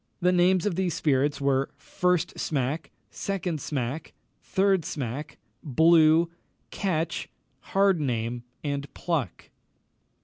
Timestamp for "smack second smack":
2.39-4.13